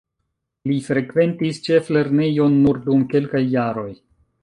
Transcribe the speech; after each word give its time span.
Li 0.71 0.77
frekventis 0.85 1.61
ĉeflernejon 1.69 2.59
nur 2.65 2.83
dum 2.89 3.09
kelkaj 3.15 3.47
jaroj. 3.59 3.91